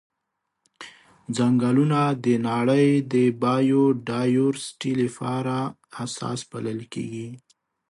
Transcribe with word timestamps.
ځنګلونه 1.37 1.99
د 2.25 2.27
نړۍ 2.49 2.87
د 3.13 3.15
بایوډایورسټي 3.41 4.91
لپاره 5.01 5.55
اساس 6.03 6.39
بلل 6.51 6.79
کیږي. 6.93 7.29